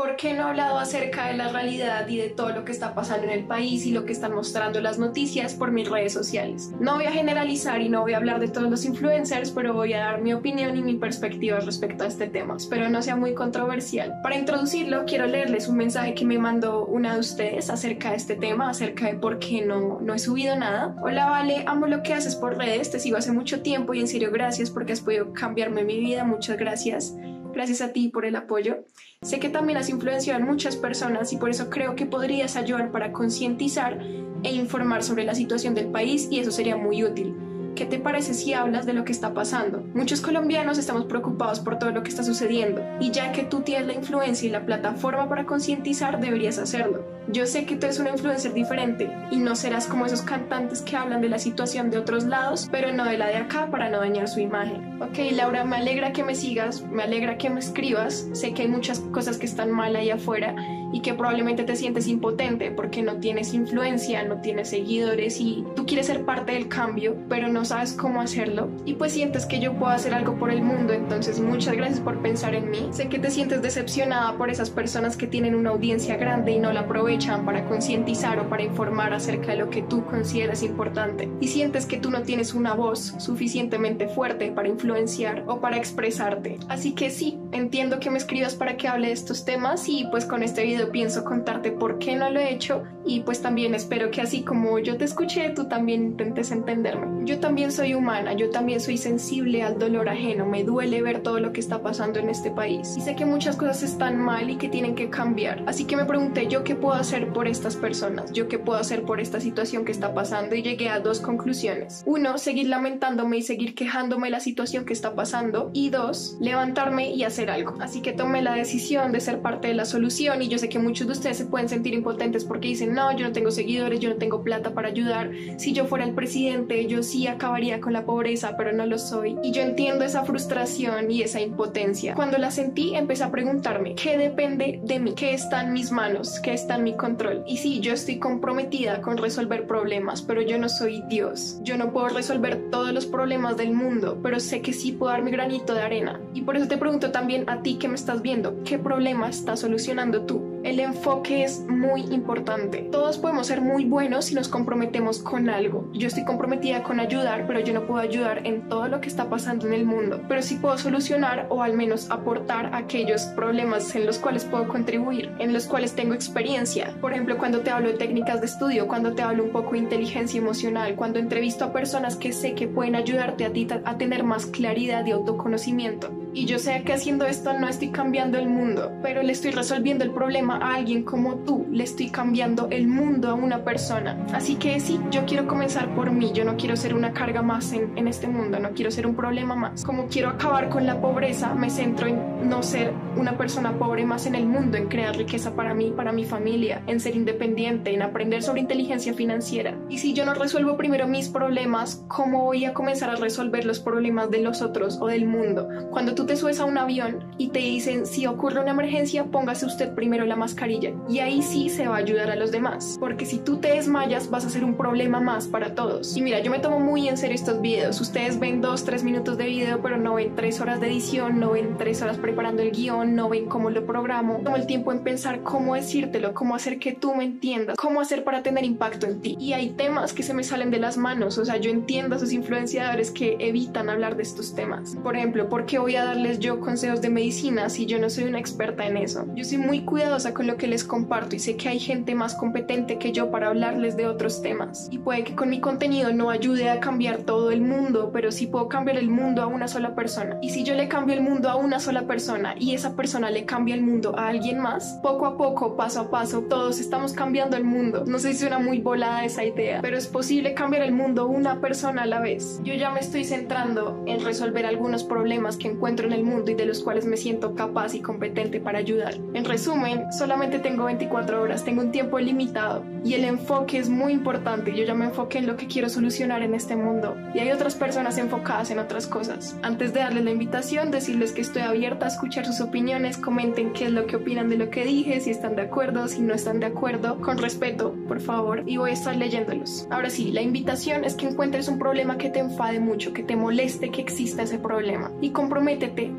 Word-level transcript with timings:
¿Por 0.00 0.16
qué 0.16 0.32
no 0.32 0.44
he 0.44 0.50
hablado 0.52 0.78
acerca 0.78 1.26
de 1.26 1.36
la 1.36 1.48
realidad 1.48 2.08
y 2.08 2.16
de 2.16 2.30
todo 2.30 2.48
lo 2.48 2.64
que 2.64 2.72
está 2.72 2.94
pasando 2.94 3.24
en 3.24 3.32
el 3.32 3.44
país 3.44 3.84
y 3.84 3.92
lo 3.92 4.06
que 4.06 4.12
están 4.12 4.34
mostrando 4.34 4.80
las 4.80 4.98
noticias 4.98 5.52
por 5.52 5.72
mis 5.72 5.90
redes 5.90 6.14
sociales? 6.14 6.70
No 6.80 6.94
voy 6.94 7.04
a 7.04 7.12
generalizar 7.12 7.82
y 7.82 7.90
no 7.90 8.00
voy 8.00 8.14
a 8.14 8.16
hablar 8.16 8.40
de 8.40 8.48
todos 8.48 8.70
los 8.70 8.86
influencers, 8.86 9.50
pero 9.50 9.74
voy 9.74 9.92
a 9.92 9.98
dar 9.98 10.22
mi 10.22 10.32
opinión 10.32 10.74
y 10.78 10.80
mi 10.80 10.94
perspectiva 10.94 11.60
respecto 11.60 12.04
a 12.04 12.06
este 12.06 12.28
tema. 12.28 12.56
Espero 12.56 12.88
no 12.88 13.02
sea 13.02 13.14
muy 13.14 13.34
controversial. 13.34 14.14
Para 14.22 14.38
introducirlo, 14.38 15.04
quiero 15.04 15.26
leerles 15.26 15.68
un 15.68 15.76
mensaje 15.76 16.14
que 16.14 16.24
me 16.24 16.38
mandó 16.38 16.86
una 16.86 17.12
de 17.12 17.20
ustedes 17.20 17.68
acerca 17.68 18.12
de 18.12 18.16
este 18.16 18.36
tema, 18.36 18.70
acerca 18.70 19.04
de 19.04 19.16
por 19.16 19.38
qué 19.38 19.66
no, 19.66 20.00
no 20.00 20.14
he 20.14 20.18
subido 20.18 20.56
nada. 20.56 20.96
Hola, 21.02 21.26
Vale, 21.26 21.64
amo 21.66 21.86
lo 21.86 22.02
que 22.02 22.14
haces 22.14 22.36
por 22.36 22.56
redes, 22.56 22.90
te 22.90 23.00
sigo 23.00 23.18
hace 23.18 23.32
mucho 23.32 23.60
tiempo 23.60 23.92
y 23.92 24.00
en 24.00 24.08
serio 24.08 24.30
gracias 24.32 24.70
porque 24.70 24.94
has 24.94 25.02
podido 25.02 25.34
cambiarme 25.34 25.84
mi 25.84 26.00
vida. 26.00 26.24
Muchas 26.24 26.56
gracias. 26.56 27.14
Gracias 27.52 27.80
a 27.80 27.92
ti 27.92 28.08
por 28.08 28.24
el 28.24 28.36
apoyo. 28.36 28.84
Sé 29.22 29.40
que 29.40 29.48
también 29.48 29.78
has 29.78 29.88
influenciado 29.88 30.42
a 30.42 30.46
muchas 30.46 30.76
personas 30.76 31.32
y 31.32 31.36
por 31.36 31.50
eso 31.50 31.68
creo 31.68 31.96
que 31.96 32.06
podrías 32.06 32.56
ayudar 32.56 32.90
para 32.92 33.12
concientizar 33.12 34.00
e 34.42 34.52
informar 34.52 35.02
sobre 35.02 35.24
la 35.24 35.34
situación 35.34 35.74
del 35.74 35.90
país 35.90 36.28
y 36.30 36.38
eso 36.38 36.50
sería 36.50 36.76
muy 36.76 37.04
útil. 37.04 37.49
¿Qué 37.80 37.86
te 37.86 37.98
parece 37.98 38.34
si 38.34 38.52
hablas 38.52 38.84
de 38.84 38.92
lo 38.92 39.06
que 39.06 39.12
está 39.12 39.32
pasando? 39.32 39.82
Muchos 39.94 40.20
colombianos 40.20 40.76
estamos 40.76 41.06
preocupados 41.06 41.60
por 41.60 41.78
todo 41.78 41.92
lo 41.92 42.02
que 42.02 42.10
está 42.10 42.22
sucediendo 42.22 42.82
y 43.00 43.10
ya 43.10 43.32
que 43.32 43.42
tú 43.42 43.62
tienes 43.62 43.86
la 43.86 43.94
influencia 43.94 44.46
y 44.46 44.52
la 44.52 44.66
plataforma 44.66 45.30
para 45.30 45.46
concientizar, 45.46 46.20
deberías 46.20 46.58
hacerlo. 46.58 47.06
Yo 47.28 47.46
sé 47.46 47.64
que 47.64 47.76
tú 47.76 47.86
eres 47.86 47.98
una 47.98 48.10
influencer 48.10 48.52
diferente 48.52 49.10
y 49.30 49.38
no 49.38 49.56
serás 49.56 49.86
como 49.86 50.04
esos 50.04 50.20
cantantes 50.20 50.82
que 50.82 50.96
hablan 50.96 51.22
de 51.22 51.30
la 51.30 51.38
situación 51.38 51.90
de 51.90 51.96
otros 51.96 52.24
lados, 52.24 52.68
pero 52.70 52.92
no 52.92 53.06
de 53.06 53.16
la 53.16 53.28
de 53.28 53.36
acá 53.36 53.70
para 53.70 53.88
no 53.88 54.00
dañar 54.00 54.28
su 54.28 54.40
imagen. 54.40 55.00
Ok, 55.00 55.18
Laura, 55.32 55.64
me 55.64 55.76
alegra 55.76 56.12
que 56.12 56.22
me 56.22 56.34
sigas, 56.34 56.82
me 56.82 57.04
alegra 57.04 57.38
que 57.38 57.48
me 57.48 57.60
escribas. 57.60 58.28
Sé 58.34 58.52
que 58.52 58.62
hay 58.62 58.68
muchas 58.68 59.00
cosas 59.12 59.38
que 59.38 59.46
están 59.46 59.70
mal 59.70 59.96
ahí 59.96 60.10
afuera 60.10 60.54
y 60.92 61.00
que 61.00 61.14
probablemente 61.14 61.64
te 61.64 61.76
sientes 61.76 62.08
impotente 62.08 62.70
porque 62.72 63.02
no 63.02 63.16
tienes 63.16 63.54
influencia, 63.54 64.24
no 64.24 64.40
tienes 64.40 64.68
seguidores 64.68 65.40
y 65.40 65.64
tú 65.76 65.86
quieres 65.86 66.06
ser 66.06 66.24
parte 66.24 66.52
del 66.52 66.68
cambio, 66.68 67.16
pero 67.28 67.48
no 67.48 67.64
sabes 67.70 67.92
cómo 67.92 68.20
hacerlo 68.20 68.68
y 68.84 68.94
pues 68.94 69.12
sientes 69.12 69.46
que 69.46 69.60
yo 69.60 69.74
puedo 69.74 69.92
hacer 69.92 70.12
algo 70.12 70.36
por 70.36 70.50
el 70.50 70.60
mundo, 70.60 70.92
entonces 70.92 71.38
muchas 71.38 71.76
gracias 71.76 72.00
por 72.00 72.20
pensar 72.20 72.56
en 72.56 72.68
mí. 72.68 72.88
Sé 72.90 73.08
que 73.08 73.20
te 73.20 73.30
sientes 73.30 73.62
decepcionada 73.62 74.36
por 74.36 74.50
esas 74.50 74.70
personas 74.70 75.16
que 75.16 75.28
tienen 75.28 75.54
una 75.54 75.70
audiencia 75.70 76.16
grande 76.16 76.50
y 76.50 76.58
no 76.58 76.72
la 76.72 76.80
aprovechan 76.80 77.44
para 77.44 77.66
concientizar 77.66 78.40
o 78.40 78.48
para 78.48 78.64
informar 78.64 79.12
acerca 79.12 79.52
de 79.52 79.58
lo 79.58 79.70
que 79.70 79.82
tú 79.82 80.04
consideras 80.04 80.64
importante 80.64 81.30
y 81.40 81.46
sientes 81.46 81.86
que 81.86 81.98
tú 81.98 82.10
no 82.10 82.22
tienes 82.22 82.54
una 82.54 82.74
voz 82.74 83.14
suficientemente 83.18 84.08
fuerte 84.08 84.50
para 84.50 84.66
influenciar 84.66 85.44
o 85.46 85.60
para 85.60 85.76
expresarte. 85.76 86.58
Así 86.68 86.92
que 86.92 87.08
sí, 87.08 87.38
entiendo 87.52 88.00
que 88.00 88.10
me 88.10 88.18
escribas 88.18 88.56
para 88.56 88.76
que 88.76 88.88
hable 88.88 89.06
de 89.06 89.12
estos 89.12 89.44
temas 89.44 89.88
y 89.88 90.08
pues 90.10 90.24
con 90.24 90.42
este 90.42 90.64
video 90.64 90.90
pienso 90.90 91.24
contarte 91.24 91.70
por 91.70 92.00
qué 92.00 92.16
no 92.16 92.30
lo 92.30 92.40
he 92.40 92.52
hecho 92.52 92.82
y 93.06 93.20
pues 93.20 93.40
también 93.40 93.76
espero 93.76 94.10
que 94.10 94.22
así 94.22 94.42
como 94.42 94.80
yo 94.80 94.96
te 94.96 95.04
escuché, 95.04 95.50
tú 95.50 95.68
también 95.68 96.02
intentes 96.02 96.50
entenderme. 96.50 97.24
Soy 97.70 97.94
humana, 97.94 98.32
yo 98.32 98.50
también 98.50 98.80
soy 98.80 98.96
sensible 98.96 99.62
al 99.62 99.78
dolor 99.78 100.08
ajeno, 100.08 100.46
me 100.46 100.64
duele 100.64 101.02
ver 101.02 101.22
todo 101.22 101.40
lo 101.40 101.52
que 101.52 101.60
está 101.60 101.82
pasando 101.82 102.18
en 102.18 102.28
este 102.28 102.50
país. 102.50 102.94
Y 102.96 103.00
sé 103.00 103.14
que 103.14 103.26
muchas 103.26 103.56
cosas 103.56 103.82
están 103.82 104.18
mal 104.18 104.50
y 104.50 104.56
que 104.56 104.68
tienen 104.68 104.94
que 104.94 105.10
cambiar. 105.10 105.62
Así 105.66 105.84
que 105.84 105.96
me 105.96 106.04
pregunté, 106.04 106.46
¿yo 106.46 106.64
qué 106.64 106.74
puedo 106.74 106.94
hacer 106.94 107.32
por 107.32 107.46
estas 107.46 107.76
personas? 107.76 108.32
¿Yo 108.32 108.48
qué 108.48 108.58
puedo 108.58 108.78
hacer 108.78 109.02
por 109.02 109.20
esta 109.20 109.40
situación 109.40 109.84
que 109.84 109.92
está 109.92 110.14
pasando? 110.14 110.54
Y 110.54 110.62
llegué 110.62 110.88
a 110.88 111.00
dos 111.00 111.20
conclusiones. 111.20 112.02
Uno, 112.06 112.38
seguir 112.38 112.68
lamentándome 112.68 113.38
y 113.38 113.42
seguir 113.42 113.74
quejándome 113.74 114.28
de 114.28 114.32
la 114.32 114.40
situación 114.40 114.84
que 114.84 114.92
está 114.92 115.14
pasando. 115.14 115.70
Y 115.74 115.90
dos, 115.90 116.36
levantarme 116.40 117.10
y 117.10 117.24
hacer 117.24 117.50
algo. 117.50 117.74
Así 117.80 118.00
que 118.00 118.12
tomé 118.12 118.42
la 118.42 118.54
decisión 118.54 119.12
de 119.12 119.20
ser 119.20 119.40
parte 119.40 119.68
de 119.68 119.74
la 119.74 119.84
solución 119.84 120.42
y 120.42 120.48
yo 120.48 120.58
sé 120.58 120.68
que 120.68 120.78
muchos 120.78 121.06
de 121.06 121.12
ustedes 121.12 121.36
se 121.36 121.46
pueden 121.46 121.68
sentir 121.68 121.94
impotentes 121.94 122.44
porque 122.44 122.68
dicen, 122.68 122.94
no, 122.94 123.14
yo 123.16 123.26
no 123.26 123.32
tengo 123.32 123.50
seguidores, 123.50 124.00
yo 124.00 124.08
no 124.08 124.16
tengo 124.16 124.42
plata 124.42 124.72
para 124.72 124.88
ayudar. 124.88 125.30
Si 125.58 125.72
yo 125.72 125.84
fuera 125.86 126.04
el 126.04 126.14
presidente, 126.14 126.86
yo 126.86 127.02
sí 127.02 127.26
acabo 127.40 127.56
con 127.80 127.92
la 127.94 128.04
pobreza, 128.04 128.54
pero 128.56 128.72
no 128.72 128.84
lo 128.84 128.98
soy. 128.98 129.38
Y 129.42 129.50
yo 129.50 129.62
entiendo 129.62 130.04
esa 130.04 130.24
frustración 130.24 131.10
y 131.10 131.22
esa 131.22 131.40
impotencia. 131.40 132.14
Cuando 132.14 132.36
la 132.36 132.50
sentí, 132.50 132.94
empecé 132.94 133.24
a 133.24 133.30
preguntarme, 133.30 133.94
¿qué 133.94 134.18
depende 134.18 134.80
de 134.82 134.98
mí? 134.98 135.14
¿Qué 135.14 135.32
está 135.32 135.62
en 135.62 135.72
mis 135.72 135.90
manos? 135.90 136.38
¿Qué 136.40 136.52
está 136.52 136.76
en 136.76 136.84
mi 136.84 136.96
control? 136.96 137.42
Y 137.46 137.56
sí, 137.56 137.80
yo 137.80 137.94
estoy 137.94 138.18
comprometida 138.18 139.00
con 139.00 139.16
resolver 139.16 139.66
problemas, 139.66 140.20
pero 140.20 140.42
yo 140.42 140.58
no 140.58 140.68
soy 140.68 141.02
Dios. 141.08 141.58
Yo 141.62 141.78
no 141.78 141.92
puedo 141.92 142.08
resolver 142.08 142.70
todos 142.70 142.92
los 142.92 143.06
problemas 143.06 143.56
del 143.56 143.72
mundo, 143.72 144.18
pero 144.22 144.38
sé 144.38 144.60
que 144.60 144.74
sí 144.74 144.92
puedo 144.92 145.12
dar 145.12 145.22
mi 145.22 145.30
granito 145.30 145.74
de 145.74 145.82
arena. 145.82 146.20
Y 146.34 146.42
por 146.42 146.56
eso 146.56 146.68
te 146.68 146.76
pregunto 146.76 147.10
también 147.10 147.48
a 147.48 147.62
ti 147.62 147.76
que 147.76 147.88
me 147.88 147.94
estás 147.94 148.20
viendo, 148.20 148.62
¿qué 148.64 148.78
problema 148.78 149.28
estás 149.30 149.60
solucionando 149.60 150.22
tú? 150.22 150.59
El 150.62 150.78
enfoque 150.78 151.42
es 151.42 151.64
muy 151.66 152.02
importante. 152.02 152.86
Todos 152.92 153.16
podemos 153.16 153.46
ser 153.46 153.62
muy 153.62 153.86
buenos 153.86 154.26
si 154.26 154.34
nos 154.34 154.48
comprometemos 154.48 155.18
con 155.20 155.48
algo. 155.48 155.88
Yo 155.94 156.08
estoy 156.08 156.26
comprometida 156.26 156.82
con 156.82 157.00
ayudar, 157.00 157.46
pero 157.46 157.60
yo 157.60 157.72
no 157.72 157.86
puedo 157.86 158.00
ayudar 158.00 158.46
en 158.46 158.68
todo 158.68 158.86
lo 158.88 159.00
que 159.00 159.08
está 159.08 159.30
pasando 159.30 159.66
en 159.66 159.72
el 159.72 159.86
mundo. 159.86 160.20
Pero 160.28 160.42
sí 160.42 160.56
puedo 160.56 160.76
solucionar 160.76 161.46
o 161.48 161.62
al 161.62 161.72
menos 161.72 162.10
aportar 162.10 162.74
aquellos 162.74 163.22
problemas 163.22 163.94
en 163.96 164.04
los 164.04 164.18
cuales 164.18 164.44
puedo 164.44 164.68
contribuir, 164.68 165.32
en 165.38 165.54
los 165.54 165.64
cuales 165.66 165.94
tengo 165.94 166.12
experiencia. 166.12 166.94
Por 167.00 167.12
ejemplo, 167.12 167.38
cuando 167.38 167.60
te 167.60 167.70
hablo 167.70 167.88
de 167.88 167.94
técnicas 167.94 168.40
de 168.40 168.46
estudio, 168.46 168.86
cuando 168.86 169.14
te 169.14 169.22
hablo 169.22 169.44
un 169.44 169.50
poco 169.52 169.72
de 169.72 169.78
inteligencia 169.78 170.38
emocional, 170.38 170.94
cuando 170.94 171.18
entrevisto 171.18 171.64
a 171.64 171.72
personas 171.72 172.16
que 172.16 172.34
sé 172.34 172.54
que 172.54 172.68
pueden 172.68 172.96
ayudarte 172.96 173.46
a 173.46 173.52
ti 173.52 173.66
a 173.84 173.96
tener 173.96 174.24
más 174.24 174.44
claridad 174.44 175.06
y 175.06 175.12
autoconocimiento. 175.12 176.19
Y 176.32 176.44
yo 176.44 176.58
sé 176.58 176.82
que 176.84 176.92
haciendo 176.92 177.26
esto 177.26 177.52
no 177.58 177.68
estoy 177.68 177.90
cambiando 177.90 178.38
el 178.38 178.48
mundo, 178.48 178.92
pero 179.02 179.22
le 179.22 179.32
estoy 179.32 179.50
resolviendo 179.50 180.04
el 180.04 180.12
problema 180.12 180.58
a 180.58 180.74
alguien 180.74 181.02
como 181.02 181.36
tú, 181.38 181.66
le 181.72 181.84
estoy 181.84 182.08
cambiando 182.10 182.68
el 182.70 182.86
mundo 182.86 183.30
a 183.30 183.34
una 183.34 183.64
persona. 183.64 184.16
Así 184.32 184.54
que 184.54 184.78
sí, 184.78 185.00
yo 185.10 185.26
quiero 185.26 185.48
comenzar 185.48 185.92
por 185.94 186.12
mí, 186.12 186.30
yo 186.32 186.44
no 186.44 186.56
quiero 186.56 186.76
ser 186.76 186.94
una 186.94 187.12
carga 187.12 187.42
más 187.42 187.72
en, 187.72 187.96
en 187.98 188.06
este 188.06 188.28
mundo, 188.28 188.60
no 188.60 188.70
quiero 188.70 188.90
ser 188.90 189.06
un 189.06 189.16
problema 189.16 189.56
más. 189.56 189.84
Como 189.84 190.06
quiero 190.06 190.28
acabar 190.28 190.68
con 190.68 190.86
la 190.86 191.00
pobreza, 191.00 191.54
me 191.54 191.68
centro 191.68 192.06
en 192.06 192.48
no 192.48 192.62
ser 192.62 192.92
una 193.16 193.36
persona 193.36 193.78
pobre 193.78 194.04
más 194.06 194.26
en 194.26 194.34
el 194.34 194.46
mundo, 194.46 194.76
en 194.76 194.88
crear 194.88 195.16
riqueza 195.16 195.54
para 195.54 195.74
mí, 195.74 195.92
para 195.94 196.12
mi 196.12 196.24
familia, 196.24 196.82
en 196.86 197.00
ser 197.00 197.16
independiente, 197.16 197.92
en 197.92 198.02
aprender 198.02 198.42
sobre 198.42 198.60
inteligencia 198.60 199.14
financiera. 199.14 199.76
Y 199.88 199.98
si 199.98 200.12
yo 200.12 200.24
no 200.24 200.34
resuelvo 200.34 200.76
primero 200.76 201.08
mis 201.08 201.28
problemas, 201.28 202.04
¿cómo 202.08 202.44
voy 202.44 202.64
a 202.64 202.72
comenzar 202.72 203.10
a 203.10 203.16
resolver 203.16 203.64
los 203.64 203.80
problemas 203.80 204.30
de 204.30 204.42
los 204.42 204.62
otros 204.62 204.98
o 205.00 205.06
del 205.06 205.26
mundo? 205.26 205.68
Cuando 205.90 206.14
tú 206.14 206.19
te 206.26 206.36
subes 206.36 206.60
a 206.60 206.64
un 206.64 206.78
avión 206.78 207.24
y 207.38 207.48
te 207.48 207.60
dicen 207.60 208.06
si 208.06 208.26
ocurre 208.26 208.60
una 208.60 208.70
emergencia, 208.70 209.24
póngase 209.24 209.66
usted 209.66 209.94
primero 209.94 210.24
la 210.24 210.36
mascarilla. 210.36 210.92
Y 211.08 211.18
ahí 211.20 211.42
sí 211.42 211.68
se 211.68 211.88
va 211.88 211.96
a 211.96 211.98
ayudar 211.98 212.30
a 212.30 212.36
los 212.36 212.50
demás. 212.50 212.96
Porque 212.98 213.26
si 213.26 213.38
tú 213.38 213.58
te 213.58 213.72
desmayas, 213.72 214.30
vas 214.30 214.44
a 214.44 214.50
ser 214.50 214.64
un 214.64 214.76
problema 214.76 215.20
más 215.20 215.46
para 215.46 215.74
todos. 215.74 216.16
Y 216.16 216.22
mira, 216.22 216.40
yo 216.40 216.50
me 216.50 216.58
tomo 216.58 216.80
muy 216.80 217.08
en 217.08 217.16
serio 217.16 217.34
estos 217.34 217.60
videos. 217.60 218.00
Ustedes 218.00 218.38
ven 218.38 218.60
dos, 218.60 218.84
tres 218.84 219.04
minutos 219.04 219.38
de 219.38 219.46
video, 219.46 219.80
pero 219.82 219.96
no 219.96 220.14
ven 220.14 220.34
tres 220.34 220.60
horas 220.60 220.80
de 220.80 220.88
edición, 220.88 221.40
no 221.40 221.52
ven 221.52 221.76
tres 221.78 222.02
horas 222.02 222.18
preparando 222.18 222.62
el 222.62 222.72
guion, 222.72 223.14
no 223.14 223.28
ven 223.28 223.46
cómo 223.46 223.70
lo 223.70 223.86
programo. 223.86 224.40
Tomo 224.44 224.56
el 224.56 224.66
tiempo 224.66 224.92
en 224.92 225.02
pensar 225.02 225.42
cómo 225.42 225.74
decírtelo, 225.74 226.34
cómo 226.34 226.54
hacer 226.54 226.78
que 226.78 226.92
tú 226.92 227.14
me 227.14 227.24
entiendas, 227.24 227.76
cómo 227.76 228.00
hacer 228.00 228.24
para 228.24 228.42
tener 228.42 228.64
impacto 228.64 229.06
en 229.06 229.20
ti. 229.20 229.36
Y 229.38 229.52
hay 229.52 229.70
temas 229.70 230.12
que 230.12 230.22
se 230.22 230.34
me 230.34 230.44
salen 230.44 230.70
de 230.70 230.78
las 230.78 230.96
manos. 230.96 231.38
O 231.38 231.44
sea, 231.44 231.56
yo 231.56 231.70
entiendo 231.70 232.14
a 232.14 232.18
esos 232.18 232.32
influenciadores 232.32 233.10
que 233.10 233.36
evitan 233.38 233.88
hablar 233.88 234.16
de 234.16 234.22
estos 234.22 234.54
temas. 234.54 234.96
Por 235.02 235.16
ejemplo, 235.16 235.48
¿por 235.48 235.66
qué 235.66 235.78
voy 235.78 235.96
a 235.96 236.04
darles 236.10 236.40
yo 236.40 236.58
consejos 236.58 237.00
de 237.00 237.08
medicina 237.08 237.68
si 237.68 237.86
yo 237.86 238.00
no 238.00 238.10
soy 238.10 238.24
una 238.24 238.40
experta 238.40 238.84
en 238.84 238.96
eso? 238.96 239.26
Yo 239.36 239.44
soy 239.44 239.58
muy 239.58 239.82
cuidadosa 239.84 240.34
con 240.34 240.48
lo 240.48 240.56
que 240.56 240.66
les 240.66 240.82
comparto 240.82 241.36
y 241.36 241.38
sé 241.38 241.56
que 241.56 241.68
hay 241.68 241.78
gente 241.78 242.16
más 242.16 242.34
competente 242.34 242.98
que 242.98 243.12
yo 243.12 243.30
para 243.30 243.46
hablarles 243.46 243.96
de 243.96 244.08
otros 244.08 244.42
temas. 244.42 244.88
Y 244.90 244.98
puede 244.98 245.22
que 245.22 245.36
con 245.36 245.50
mi 245.50 245.60
contenido 245.60 246.12
no 246.12 246.30
ayude 246.30 246.68
a 246.68 246.80
cambiar 246.80 247.18
todo 247.18 247.52
el 247.52 247.60
mundo, 247.60 248.10
pero 248.12 248.32
sí 248.32 248.48
puedo 248.48 248.68
cambiar 248.68 248.98
el 248.98 249.08
mundo 249.08 249.40
a 249.42 249.46
una 249.46 249.68
sola 249.68 249.94
persona. 249.94 250.36
Y 250.42 250.50
si 250.50 250.64
yo 250.64 250.74
le 250.74 250.88
cambio 250.88 251.14
el 251.14 251.22
mundo 251.22 251.48
a 251.48 251.54
una 251.54 251.78
sola 251.78 252.02
persona 252.08 252.56
y 252.58 252.74
esa 252.74 252.96
persona 252.96 253.30
le 253.30 253.44
cambia 253.44 253.76
el 253.76 253.82
mundo 253.82 254.18
a 254.18 254.28
alguien 254.28 254.58
más, 254.58 254.98
poco 255.02 255.26
a 255.26 255.36
poco, 255.36 255.76
paso 255.76 256.00
a 256.00 256.10
paso, 256.10 256.42
todos 256.42 256.80
estamos 256.80 257.12
cambiando 257.12 257.56
el 257.56 257.64
mundo. 257.64 258.04
No 258.04 258.18
sé 258.18 258.32
si 258.32 258.40
suena 258.40 258.58
muy 258.58 258.80
volada 258.80 259.24
esa 259.24 259.44
idea, 259.44 259.80
pero 259.80 259.96
es 259.96 260.08
posible 260.08 260.54
cambiar 260.54 260.82
el 260.82 260.92
mundo 260.92 261.28
una 261.28 261.60
persona 261.60 262.02
a 262.02 262.06
la 262.06 262.18
vez. 262.18 262.60
Yo 262.64 262.74
ya 262.74 262.90
me 262.90 262.98
estoy 262.98 263.24
centrando 263.24 264.02
en 264.06 264.24
resolver 264.24 264.66
algunos 264.66 265.04
problemas 265.04 265.56
que 265.56 265.68
encuentro 265.68 265.99
en 266.06 266.12
el 266.12 266.24
mundo 266.24 266.50
y 266.50 266.54
de 266.54 266.66
los 266.66 266.82
cuales 266.82 267.06
me 267.06 267.16
siento 267.16 267.54
capaz 267.54 267.94
y 267.94 268.00
competente 268.00 268.60
para 268.60 268.78
ayudar. 268.78 269.14
En 269.34 269.44
resumen, 269.44 270.12
solamente 270.12 270.58
tengo 270.58 270.84
24 270.84 271.42
horas, 271.42 271.64
tengo 271.64 271.82
un 271.82 271.92
tiempo 271.92 272.18
limitado 272.18 272.84
y 273.04 273.14
el 273.14 273.24
enfoque 273.24 273.78
es 273.78 273.88
muy 273.88 274.12
importante. 274.12 274.74
Yo 274.74 274.84
ya 274.84 274.94
me 274.94 275.06
enfoqué 275.06 275.38
en 275.38 275.46
lo 275.46 275.56
que 275.56 275.66
quiero 275.66 275.88
solucionar 275.88 276.42
en 276.42 276.54
este 276.54 276.76
mundo 276.76 277.16
y 277.34 277.38
hay 277.38 277.50
otras 277.50 277.74
personas 277.74 278.18
enfocadas 278.18 278.70
en 278.70 278.78
otras 278.78 279.06
cosas. 279.06 279.56
Antes 279.62 279.92
de 279.92 280.00
darles 280.00 280.24
la 280.24 280.30
invitación, 280.30 280.90
decirles 280.90 281.32
que 281.32 281.40
estoy 281.40 281.62
abierta 281.62 282.06
escuchar 282.06 282.46
sus 282.46 282.60
opiniones, 282.60 283.16
comenten 283.16 283.72
qué 283.72 283.86
es 283.86 283.92
lo 283.92 284.06
que 284.06 284.16
opinan 284.16 284.48
de 284.48 284.56
lo 284.56 284.70
que 284.70 284.84
dije, 284.84 285.20
si 285.20 285.30
están 285.30 285.56
de 285.56 285.62
acuerdo, 285.62 286.08
si 286.08 286.20
no 286.20 286.34
están 286.34 286.60
de 286.60 286.66
acuerdo, 286.66 287.20
con 287.20 287.38
respeto, 287.38 287.94
por 288.08 288.20
favor, 288.20 288.62
y 288.66 288.76
voy 288.76 288.90
a 288.90 288.94
estar 288.94 289.16
leyéndolos. 289.16 289.86
Ahora 289.90 290.10
sí, 290.10 290.32
la 290.32 290.42
invitación 290.42 291.04
es 291.04 291.14
que 291.14 291.26
encuentres 291.26 291.68
un 291.68 291.78
problema 291.78 292.18
que 292.18 292.30
te 292.30 292.40
enfade 292.40 292.80
mucho, 292.80 293.12
que 293.12 293.22
te 293.22 293.36
moleste 293.36 293.90
que 293.90 294.00
exista 294.00 294.42
ese 294.42 294.58
problema 294.58 295.10
y 295.20 295.30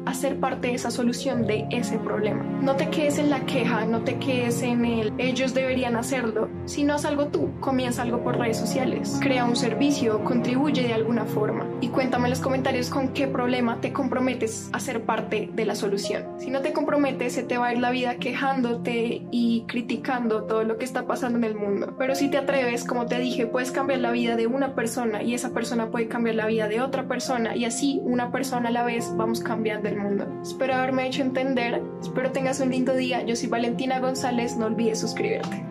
a 0.05 0.13
ser 0.13 0.39
parte 0.39 0.67
de 0.67 0.73
esa 0.75 0.91
solución 0.91 1.47
de 1.47 1.65
ese 1.71 1.97
problema. 1.97 2.43
No 2.61 2.75
te 2.75 2.89
quedes 2.89 3.17
en 3.17 3.29
la 3.29 3.45
queja, 3.45 3.85
no 3.85 4.01
te 4.01 4.17
quedes 4.17 4.61
en 4.61 4.85
el 4.85 5.13
ellos 5.17 5.53
deberían 5.53 5.95
hacerlo. 5.95 6.49
Si 6.65 6.83
no 6.83 6.95
es 6.95 7.05
algo 7.05 7.27
tú, 7.27 7.51
comienza 7.59 8.01
algo 8.01 8.23
por 8.23 8.37
redes 8.37 8.57
sociales. 8.57 9.17
Crea 9.21 9.45
un 9.45 9.55
servicio, 9.55 10.23
contribuye 10.23 10.83
de 10.83 10.93
alguna 10.93 11.25
forma 11.25 11.67
y 11.79 11.89
cuéntame 11.89 12.25
en 12.25 12.31
los 12.31 12.39
comentarios 12.39 12.89
con 12.89 13.09
qué 13.09 13.27
problema 13.27 13.79
te 13.81 13.93
comprometes 13.93 14.69
a 14.73 14.79
ser 14.79 15.03
parte 15.03 15.49
de 15.53 15.65
la 15.65 15.75
solución. 15.75 16.25
Si 16.39 16.49
no 16.49 16.61
te 16.61 16.73
comprometes, 16.73 17.33
se 17.33 17.43
te 17.43 17.57
va 17.57 17.67
a 17.67 17.73
ir 17.73 17.79
la 17.79 17.91
vida 17.91 18.15
quejándote 18.15 19.23
y 19.31 19.65
criticando 19.67 20.43
todo 20.43 20.63
lo 20.63 20.77
que 20.77 20.85
está 20.85 21.07
pasando 21.07 21.37
en 21.37 21.43
el 21.43 21.55
mundo. 21.55 21.95
Pero 21.97 22.15
si 22.15 22.29
te 22.29 22.37
atreves, 22.37 22.83
como 22.83 23.05
te 23.05 23.19
dije, 23.19 23.47
puedes 23.47 23.71
cambiar 23.71 23.99
la 23.99 24.11
vida 24.11 24.35
de 24.35 24.47
una 24.47 24.75
persona 24.75 25.23
y 25.23 25.33
esa 25.33 25.53
persona 25.53 25.89
puede 25.89 26.07
cambiar 26.07 26.35
la 26.35 26.47
vida 26.47 26.67
de 26.67 26.81
otra 26.81 27.07
persona 27.07 27.55
y 27.55 27.65
así 27.65 27.99
una 28.03 28.31
persona 28.31 28.69
a 28.69 28.71
la 28.71 28.83
vez 28.83 29.11
vamos 29.15 29.39
cambiando 29.61 29.89
mundo. 29.97 30.27
Espero 30.41 30.73
haberme 30.73 31.05
hecho 31.05 31.21
entender, 31.21 31.83
espero 32.01 32.31
tengas 32.31 32.59
un 32.61 32.71
lindo 32.71 32.95
día. 32.95 33.21
Yo 33.23 33.35
soy 33.35 33.47
Valentina 33.47 33.99
González, 33.99 34.57
no 34.57 34.65
olvides 34.65 34.99
suscribirte. 34.99 35.70